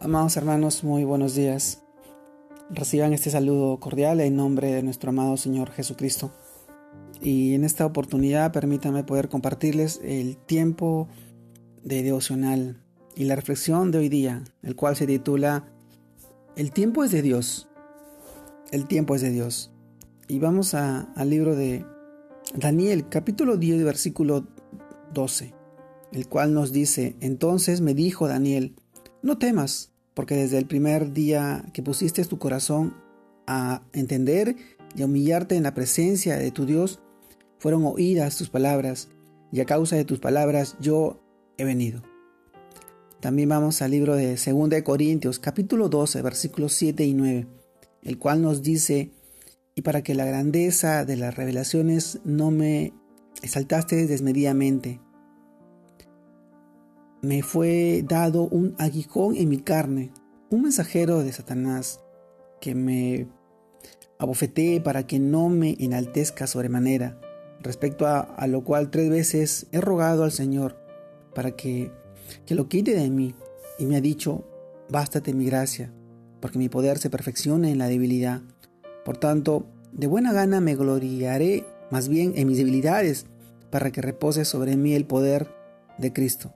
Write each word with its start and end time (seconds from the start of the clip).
Amados 0.00 0.36
hermanos, 0.36 0.84
muy 0.84 1.02
buenos 1.02 1.34
días. 1.34 1.82
Reciban 2.70 3.12
este 3.12 3.30
saludo 3.30 3.80
cordial 3.80 4.20
en 4.20 4.36
nombre 4.36 4.70
de 4.70 4.84
nuestro 4.84 5.10
amado 5.10 5.36
Señor 5.36 5.72
Jesucristo. 5.72 6.30
Y 7.20 7.54
en 7.54 7.64
esta 7.64 7.84
oportunidad 7.84 8.52
permítanme 8.52 9.02
poder 9.02 9.28
compartirles 9.28 10.00
el 10.04 10.36
tiempo 10.36 11.08
de 11.82 12.04
devocional 12.04 12.80
y 13.16 13.24
la 13.24 13.34
reflexión 13.34 13.90
de 13.90 13.98
hoy 13.98 14.08
día, 14.08 14.44
el 14.62 14.76
cual 14.76 14.94
se 14.94 15.08
titula 15.08 15.68
El 16.54 16.70
tiempo 16.70 17.02
es 17.02 17.10
de 17.10 17.22
Dios. 17.22 17.68
El 18.70 18.86
tiempo 18.86 19.16
es 19.16 19.20
de 19.20 19.30
Dios. 19.30 19.72
Y 20.28 20.38
vamos 20.38 20.74
al 20.74 21.28
libro 21.28 21.56
de 21.56 21.84
Daniel, 22.54 23.08
capítulo 23.08 23.56
10, 23.56 23.82
versículo 23.82 24.46
12, 25.12 25.54
el 26.12 26.28
cual 26.28 26.54
nos 26.54 26.70
dice, 26.70 27.16
entonces 27.20 27.80
me 27.80 27.94
dijo 27.94 28.28
Daniel, 28.28 28.76
no 29.22 29.38
temas, 29.38 29.92
porque 30.14 30.36
desde 30.36 30.58
el 30.58 30.66
primer 30.66 31.12
día 31.12 31.64
que 31.72 31.82
pusiste 31.82 32.24
tu 32.24 32.38
corazón 32.38 32.94
a 33.46 33.82
entender 33.92 34.56
y 34.96 35.02
a 35.02 35.06
humillarte 35.06 35.56
en 35.56 35.62
la 35.62 35.74
presencia 35.74 36.36
de 36.36 36.50
tu 36.50 36.66
Dios, 36.66 37.00
fueron 37.58 37.84
oídas 37.84 38.36
tus 38.36 38.48
palabras, 38.50 39.08
y 39.52 39.60
a 39.60 39.64
causa 39.64 39.96
de 39.96 40.04
tus 40.04 40.18
palabras 40.18 40.76
yo 40.80 41.20
he 41.56 41.64
venido. 41.64 42.02
También 43.20 43.48
vamos 43.48 43.82
al 43.82 43.90
libro 43.90 44.14
de 44.14 44.36
2 44.36 44.68
de 44.68 44.84
Corintios, 44.84 45.38
capítulo 45.38 45.88
12, 45.88 46.22
versículos 46.22 46.72
7 46.74 47.04
y 47.04 47.14
9, 47.14 47.46
el 48.02 48.18
cual 48.18 48.42
nos 48.42 48.62
dice, 48.62 49.10
y 49.74 49.82
para 49.82 50.02
que 50.02 50.14
la 50.14 50.24
grandeza 50.24 51.04
de 51.04 51.16
las 51.16 51.34
revelaciones 51.36 52.20
no 52.24 52.50
me 52.50 52.92
exaltaste 53.42 54.06
desmedidamente, 54.06 55.00
me 57.22 57.42
fue 57.42 58.04
dado 58.06 58.42
un 58.44 58.74
aguijón 58.78 59.36
en 59.36 59.48
mi 59.48 59.58
carne, 59.58 60.12
un 60.50 60.62
mensajero 60.62 61.22
de 61.22 61.32
Satanás 61.32 62.00
que 62.60 62.74
me 62.74 63.28
abofeté 64.18 64.80
para 64.80 65.06
que 65.06 65.18
no 65.18 65.48
me 65.48 65.76
enaltezca 65.78 66.46
sobremanera, 66.46 67.20
respecto 67.60 68.06
a, 68.06 68.46
lo 68.46 68.64
cual 68.64 68.90
tres 68.90 69.10
veces 69.10 69.66
he 69.72 69.80
rogado 69.80 70.24
al 70.24 70.32
Señor 70.32 70.76
para 71.34 71.52
que, 71.52 71.90
que 72.46 72.54
lo 72.54 72.68
quite 72.68 72.94
de 72.94 73.10
mí, 73.10 73.34
y 73.78 73.86
me 73.86 73.96
ha 73.96 74.00
dicho, 74.00 74.44
bástate 74.88 75.34
mi 75.34 75.46
gracia, 75.46 75.92
porque 76.40 76.58
mi 76.58 76.68
poder 76.68 76.98
se 76.98 77.10
perfecciona 77.10 77.70
en 77.70 77.78
la 77.78 77.88
debilidad. 77.88 78.42
Por 79.04 79.18
tanto, 79.18 79.66
de 79.92 80.06
buena 80.06 80.32
gana 80.32 80.60
me 80.60 80.74
gloriaré 80.74 81.64
más 81.90 82.08
bien 82.08 82.32
en 82.36 82.48
mis 82.48 82.58
debilidades, 82.58 83.26
para 83.70 83.90
que 83.90 84.02
repose 84.02 84.44
sobre 84.44 84.76
mí 84.76 84.94
el 84.94 85.04
poder 85.04 85.48
de 85.98 86.12
Cristo. 86.12 86.54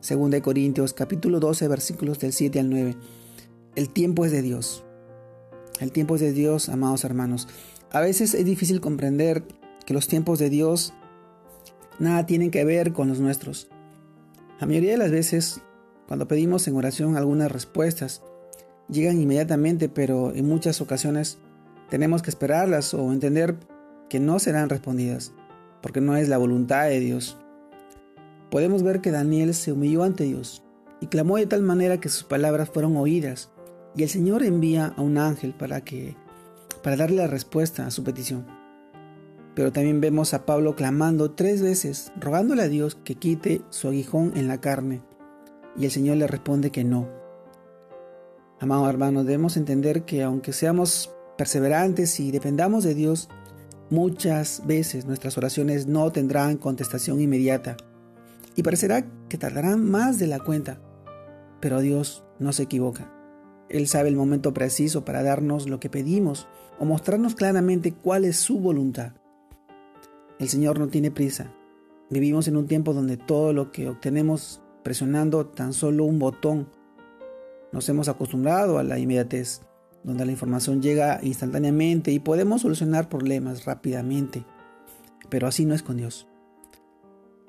Según 0.00 0.30
de 0.30 0.42
Corintios 0.42 0.94
capítulo 0.94 1.40
12 1.40 1.66
versículos 1.66 2.20
del 2.20 2.32
7 2.32 2.60
al 2.60 2.70
9. 2.70 2.96
El 3.74 3.90
tiempo 3.90 4.24
es 4.24 4.30
de 4.30 4.42
Dios. 4.42 4.84
El 5.80 5.90
tiempo 5.90 6.14
es 6.14 6.20
de 6.20 6.32
Dios, 6.32 6.68
amados 6.68 7.02
hermanos. 7.02 7.48
A 7.90 8.00
veces 8.00 8.34
es 8.34 8.44
difícil 8.44 8.80
comprender 8.80 9.42
que 9.86 9.94
los 9.94 10.06
tiempos 10.06 10.38
de 10.38 10.50
Dios 10.50 10.92
nada 11.98 12.26
tienen 12.26 12.52
que 12.52 12.64
ver 12.64 12.92
con 12.92 13.08
los 13.08 13.18
nuestros. 13.18 13.68
La 14.60 14.68
mayoría 14.68 14.92
de 14.92 14.98
las 14.98 15.10
veces, 15.10 15.62
cuando 16.06 16.28
pedimos 16.28 16.68
en 16.68 16.76
oración 16.76 17.16
algunas 17.16 17.50
respuestas, 17.50 18.22
llegan 18.88 19.20
inmediatamente, 19.20 19.88
pero 19.88 20.32
en 20.32 20.46
muchas 20.46 20.80
ocasiones 20.80 21.38
tenemos 21.90 22.22
que 22.22 22.30
esperarlas 22.30 22.94
o 22.94 23.12
entender 23.12 23.56
que 24.08 24.20
no 24.20 24.38
serán 24.38 24.68
respondidas, 24.68 25.32
porque 25.82 26.00
no 26.00 26.16
es 26.16 26.28
la 26.28 26.38
voluntad 26.38 26.84
de 26.86 27.00
Dios 27.00 27.36
podemos 28.50 28.82
ver 28.82 29.00
que 29.00 29.10
Daniel 29.10 29.54
se 29.54 29.72
humilló 29.72 30.04
ante 30.04 30.24
Dios 30.24 30.62
y 31.00 31.06
clamó 31.06 31.36
de 31.36 31.46
tal 31.46 31.62
manera 31.62 32.00
que 32.00 32.08
sus 32.08 32.24
palabras 32.24 32.70
fueron 32.70 32.96
oídas 32.96 33.50
y 33.94 34.02
el 34.02 34.08
Señor 34.08 34.42
envía 34.42 34.94
a 34.96 35.02
un 35.02 35.18
ángel 35.18 35.54
para 35.54 35.82
que 35.82 36.16
para 36.82 36.96
darle 36.96 37.16
la 37.16 37.26
respuesta 37.26 37.86
a 37.86 37.90
su 37.90 38.04
petición. 38.04 38.46
Pero 39.54 39.72
también 39.72 40.00
vemos 40.00 40.34
a 40.34 40.46
Pablo 40.46 40.76
clamando 40.76 41.32
tres 41.32 41.60
veces, 41.60 42.12
rogándole 42.16 42.62
a 42.62 42.68
Dios 42.68 42.94
que 42.94 43.16
quite 43.16 43.62
su 43.70 43.88
aguijón 43.88 44.32
en 44.36 44.46
la 44.46 44.60
carne, 44.60 45.02
y 45.76 45.84
el 45.84 45.90
Señor 45.90 46.18
le 46.18 46.28
responde 46.28 46.70
que 46.70 46.84
no. 46.84 47.08
Amados 48.60 48.88
hermanos, 48.88 49.26
debemos 49.26 49.56
entender 49.56 50.04
que 50.04 50.22
aunque 50.22 50.52
seamos 50.52 51.12
perseverantes 51.36 52.20
y 52.20 52.30
dependamos 52.30 52.84
de 52.84 52.94
Dios, 52.94 53.28
muchas 53.90 54.62
veces 54.64 55.04
nuestras 55.04 55.36
oraciones 55.36 55.88
no 55.88 56.12
tendrán 56.12 56.56
contestación 56.56 57.20
inmediata 57.20 57.76
y 58.58 58.64
parecerá 58.64 59.06
que 59.28 59.38
tardarán 59.38 59.88
más 59.88 60.18
de 60.18 60.26
la 60.26 60.40
cuenta. 60.40 60.80
Pero 61.60 61.80
Dios 61.80 62.24
no 62.40 62.52
se 62.52 62.64
equivoca. 62.64 63.08
Él 63.68 63.86
sabe 63.86 64.08
el 64.08 64.16
momento 64.16 64.52
preciso 64.52 65.04
para 65.04 65.22
darnos 65.22 65.68
lo 65.68 65.78
que 65.78 65.88
pedimos 65.88 66.48
o 66.80 66.84
mostrarnos 66.84 67.36
claramente 67.36 67.94
cuál 67.94 68.24
es 68.24 68.34
su 68.36 68.58
voluntad. 68.58 69.12
El 70.40 70.48
Señor 70.48 70.80
no 70.80 70.88
tiene 70.88 71.12
prisa. 71.12 71.54
Vivimos 72.10 72.48
en 72.48 72.56
un 72.56 72.66
tiempo 72.66 72.94
donde 72.94 73.16
todo 73.16 73.52
lo 73.52 73.70
que 73.70 73.88
obtenemos 73.88 74.60
presionando 74.82 75.46
tan 75.46 75.72
solo 75.72 76.04
un 76.04 76.18
botón. 76.18 76.68
Nos 77.70 77.88
hemos 77.88 78.08
acostumbrado 78.08 78.80
a 78.80 78.82
la 78.82 78.98
inmediatez, 78.98 79.60
donde 80.02 80.26
la 80.26 80.32
información 80.32 80.82
llega 80.82 81.20
instantáneamente 81.22 82.10
y 82.10 82.18
podemos 82.18 82.62
solucionar 82.62 83.08
problemas 83.08 83.66
rápidamente. 83.66 84.44
Pero 85.28 85.46
así 85.46 85.64
no 85.64 85.76
es 85.76 85.84
con 85.84 85.96
Dios. 85.96 86.26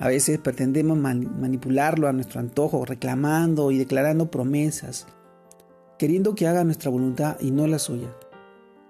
A 0.00 0.08
veces 0.08 0.38
pretendemos 0.38 0.96
manipularlo 0.96 2.08
a 2.08 2.14
nuestro 2.14 2.40
antojo, 2.40 2.86
reclamando 2.86 3.70
y 3.70 3.76
declarando 3.76 4.30
promesas, 4.30 5.06
queriendo 5.98 6.34
que 6.34 6.46
haga 6.46 6.64
nuestra 6.64 6.90
voluntad 6.90 7.36
y 7.38 7.50
no 7.50 7.66
la 7.66 7.78
suya. 7.78 8.08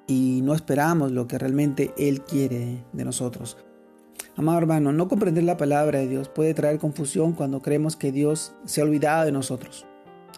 Y 0.06 0.40
no 0.44 0.54
esperamos 0.54 1.10
lo 1.10 1.26
que 1.26 1.36
realmente 1.36 1.92
Él 1.98 2.22
quiere 2.22 2.84
de 2.92 3.04
nosotros. 3.04 3.56
Amado 4.36 4.58
hermano, 4.58 4.92
no 4.92 5.08
comprender 5.08 5.42
la 5.42 5.56
palabra 5.56 5.98
de 5.98 6.06
Dios 6.06 6.28
puede 6.28 6.54
traer 6.54 6.78
confusión 6.78 7.32
cuando 7.32 7.60
creemos 7.60 7.96
que 7.96 8.12
Dios 8.12 8.54
se 8.64 8.80
ha 8.80 8.84
olvidado 8.84 9.24
de 9.24 9.32
nosotros, 9.32 9.86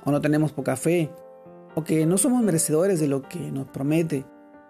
o 0.05 0.11
no 0.11 0.23
tenemos 0.23 0.53
poca 0.53 0.77
fe, 0.77 1.11
o 1.75 1.85
que 1.85 2.07
no 2.07 2.17
somos 2.17 2.43
merecedores 2.43 2.99
de 2.99 3.09
lo 3.09 3.21
que 3.21 3.53
nos 3.53 3.69
promete, 3.69 4.25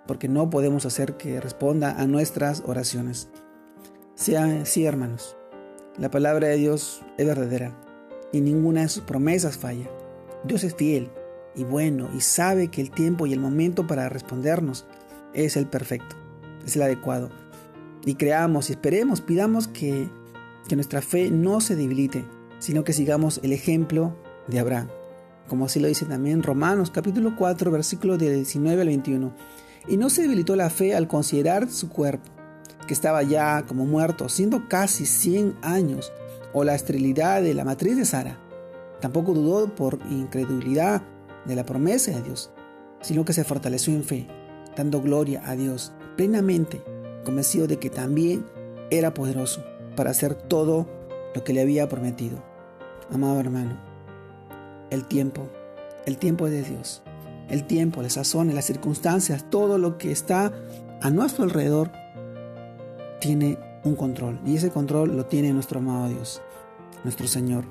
porque 0.08 0.28
no 0.28 0.50
podemos 0.50 0.84
hacer 0.84 1.16
que 1.16 1.40
responda 1.40 1.92
a 1.92 2.08
nuestras 2.08 2.64
oraciones. 2.66 3.28
Sea 4.16 4.64
sí, 4.64 4.84
hermanos. 4.84 5.36
La 5.98 6.10
palabra 6.10 6.48
de 6.48 6.56
Dios 6.56 7.02
es 7.18 7.26
verdadera 7.26 7.76
y 8.32 8.40
ninguna 8.40 8.80
de 8.80 8.88
sus 8.88 9.02
promesas 9.02 9.58
falla. 9.58 9.90
Dios 10.42 10.64
es 10.64 10.74
fiel 10.74 11.10
y 11.54 11.64
bueno 11.64 12.08
y 12.16 12.22
sabe 12.22 12.68
que 12.68 12.80
el 12.80 12.90
tiempo 12.90 13.26
y 13.26 13.34
el 13.34 13.40
momento 13.40 13.86
para 13.86 14.08
respondernos 14.08 14.86
es 15.34 15.58
el 15.58 15.66
perfecto, 15.66 16.16
es 16.64 16.76
el 16.76 16.82
adecuado. 16.82 17.28
Y 18.06 18.14
creamos 18.14 18.70
y 18.70 18.72
esperemos, 18.72 19.20
pidamos 19.20 19.68
que, 19.68 20.08
que 20.66 20.76
nuestra 20.76 21.02
fe 21.02 21.30
no 21.30 21.60
se 21.60 21.76
debilite, 21.76 22.24
sino 22.58 22.84
que 22.84 22.94
sigamos 22.94 23.38
el 23.42 23.52
ejemplo 23.52 24.16
de 24.46 24.60
Abraham. 24.60 24.88
Como 25.46 25.66
así 25.66 25.78
lo 25.78 25.88
dice 25.88 26.06
también 26.06 26.42
Romanos 26.42 26.90
capítulo 26.90 27.36
4 27.36 27.70
versículos 27.70 28.18
del 28.18 28.36
19 28.36 28.80
al 28.80 28.88
21. 28.88 29.34
Y 29.88 29.98
no 29.98 30.08
se 30.08 30.22
debilitó 30.22 30.56
la 30.56 30.70
fe 30.70 30.94
al 30.94 31.06
considerar 31.06 31.68
su 31.68 31.90
cuerpo 31.90 32.30
estaba 32.92 33.22
ya 33.22 33.64
como 33.66 33.84
muerto, 33.84 34.28
siendo 34.28 34.68
casi 34.68 35.06
100 35.06 35.56
años, 35.62 36.12
o 36.52 36.64
la 36.64 36.74
esterilidad 36.74 37.42
de 37.42 37.54
la 37.54 37.64
matriz 37.64 37.96
de 37.96 38.04
Sara. 38.04 38.38
Tampoco 39.00 39.32
dudó 39.32 39.74
por 39.74 39.98
incredulidad 40.10 41.02
de 41.44 41.56
la 41.56 41.64
promesa 41.64 42.12
de 42.12 42.22
Dios, 42.22 42.50
sino 43.00 43.24
que 43.24 43.32
se 43.32 43.44
fortaleció 43.44 43.94
en 43.94 44.04
fe, 44.04 44.26
dando 44.76 45.00
gloria 45.00 45.42
a 45.44 45.56
Dios 45.56 45.92
plenamente, 46.16 46.82
convencido 47.24 47.66
de 47.66 47.78
que 47.78 47.90
también 47.90 48.44
era 48.90 49.14
poderoso 49.14 49.64
para 49.96 50.10
hacer 50.10 50.34
todo 50.34 50.88
lo 51.34 51.44
que 51.44 51.52
le 51.52 51.62
había 51.62 51.88
prometido. 51.88 52.42
Amado 53.10 53.40
hermano, 53.40 53.78
el 54.90 55.06
tiempo, 55.06 55.48
el 56.06 56.18
tiempo 56.18 56.48
de 56.48 56.62
Dios. 56.62 57.02
El 57.48 57.66
tiempo, 57.66 58.00
la 58.00 58.08
sazón, 58.08 58.54
las 58.54 58.64
circunstancias, 58.64 59.44
todo 59.50 59.76
lo 59.76 59.98
que 59.98 60.10
está 60.10 60.52
a 61.02 61.10
nuestro 61.10 61.44
alrededor 61.44 61.90
tiene 63.22 63.56
un 63.84 63.94
control 63.94 64.40
y 64.44 64.56
ese 64.56 64.70
control 64.70 65.16
lo 65.16 65.26
tiene 65.26 65.52
nuestro 65.52 65.78
amado 65.78 66.08
Dios, 66.08 66.42
nuestro 67.04 67.28
Señor. 67.28 67.64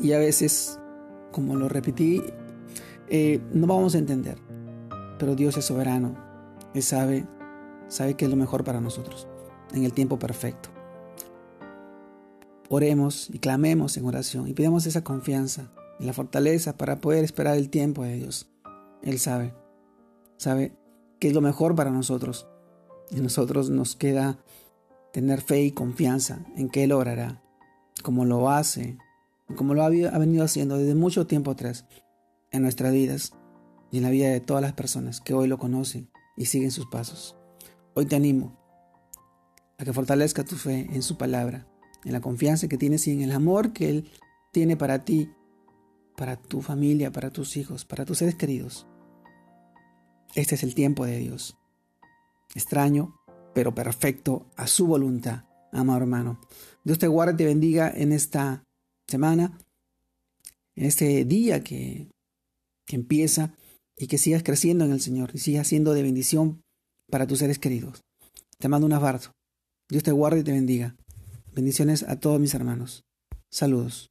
Y 0.00 0.12
a 0.12 0.18
veces, 0.18 0.78
como 1.30 1.54
lo 1.54 1.68
repetí, 1.68 2.22
eh, 3.08 3.40
no 3.52 3.68
vamos 3.68 3.94
a 3.94 3.98
entender, 3.98 4.36
pero 5.20 5.36
Dios 5.36 5.56
es 5.56 5.64
soberano, 5.64 6.16
Él 6.74 6.82
sabe, 6.82 7.26
sabe 7.86 8.14
que 8.14 8.24
es 8.24 8.30
lo 8.30 8.36
mejor 8.36 8.64
para 8.64 8.80
nosotros, 8.80 9.28
en 9.72 9.84
el 9.84 9.92
tiempo 9.92 10.18
perfecto. 10.18 10.68
Oremos 12.68 13.30
y 13.32 13.38
clamemos 13.38 13.96
en 13.96 14.04
oración 14.04 14.48
y 14.48 14.52
pidamos 14.52 14.84
esa 14.86 15.04
confianza 15.04 15.70
y 16.00 16.06
la 16.06 16.12
fortaleza 16.12 16.76
para 16.76 17.00
poder 17.00 17.22
esperar 17.22 17.56
el 17.56 17.70
tiempo 17.70 18.02
de 18.02 18.14
Dios. 18.14 18.50
Él 19.00 19.20
sabe, 19.20 19.54
sabe 20.38 20.76
que 21.20 21.28
es 21.28 21.34
lo 21.34 21.40
mejor 21.40 21.76
para 21.76 21.92
nosotros 21.92 22.48
y 23.10 23.20
nosotros 23.20 23.70
nos 23.70 23.96
queda 23.96 24.38
tener 25.12 25.40
fe 25.40 25.62
y 25.62 25.72
confianza 25.72 26.44
en 26.56 26.68
que 26.68 26.84
Él 26.84 26.92
orará, 26.92 27.42
como 28.02 28.24
lo 28.24 28.50
hace 28.50 28.98
como 29.56 29.74
lo 29.74 29.82
ha 29.82 29.88
venido 29.88 30.44
haciendo 30.44 30.76
desde 30.76 30.94
mucho 30.94 31.26
tiempo 31.26 31.50
atrás 31.50 31.86
en 32.50 32.62
nuestras 32.62 32.92
vidas 32.92 33.32
y 33.90 33.98
en 33.98 34.02
la 34.02 34.10
vida 34.10 34.28
de 34.28 34.40
todas 34.40 34.62
las 34.62 34.74
personas 34.74 35.20
que 35.20 35.34
hoy 35.34 35.48
lo 35.48 35.58
conocen 35.58 36.10
y 36.36 36.46
siguen 36.46 36.70
sus 36.70 36.86
pasos. 36.86 37.36
Hoy 37.94 38.06
te 38.06 38.16
animo 38.16 38.58
a 39.78 39.84
que 39.84 39.92
fortalezca 39.92 40.44
tu 40.44 40.56
fe 40.56 40.88
en 40.92 41.02
su 41.02 41.16
palabra, 41.16 41.66
en 42.04 42.12
la 42.12 42.20
confianza 42.20 42.68
que 42.68 42.78
tienes 42.78 43.06
y 43.06 43.12
en 43.12 43.22
el 43.22 43.32
amor 43.32 43.72
que 43.72 43.88
Él 43.88 44.10
tiene 44.52 44.76
para 44.76 45.04
ti, 45.04 45.30
para 46.16 46.36
tu 46.36 46.60
familia, 46.60 47.10
para 47.10 47.30
tus 47.30 47.56
hijos, 47.56 47.84
para 47.84 48.04
tus 48.04 48.18
seres 48.18 48.34
queridos. 48.34 48.86
Este 50.34 50.56
es 50.56 50.62
el 50.62 50.74
tiempo 50.74 51.06
de 51.06 51.18
Dios. 51.18 51.56
Extraño, 52.54 53.16
pero 53.54 53.74
perfecto 53.74 54.46
a 54.56 54.66
su 54.66 54.86
voluntad, 54.86 55.44
amado 55.72 56.00
hermano. 56.00 56.40
Dios 56.84 56.98
te 56.98 57.06
guarde 57.06 57.34
y 57.34 57.36
te 57.36 57.44
bendiga 57.44 57.90
en 57.90 58.12
esta 58.12 58.64
semana, 59.06 59.58
en 60.74 60.84
este 60.86 61.24
día 61.24 61.62
que, 61.62 62.08
que 62.86 62.96
empieza 62.96 63.54
y 63.96 64.06
que 64.06 64.18
sigas 64.18 64.42
creciendo 64.42 64.84
en 64.84 64.92
el 64.92 65.00
Señor 65.00 65.30
y 65.34 65.38
sigas 65.38 65.66
siendo 65.66 65.92
de 65.92 66.02
bendición 66.02 66.62
para 67.10 67.26
tus 67.26 67.40
seres 67.40 67.58
queridos. 67.58 68.02
Te 68.58 68.68
mando 68.68 68.86
un 68.86 68.92
abrazo. 68.92 69.32
Dios 69.88 70.02
te 70.02 70.12
guarde 70.12 70.40
y 70.40 70.44
te 70.44 70.52
bendiga. 70.52 70.96
Bendiciones 71.52 72.02
a 72.02 72.20
todos 72.20 72.40
mis 72.40 72.54
hermanos. 72.54 73.04
Saludos. 73.50 74.10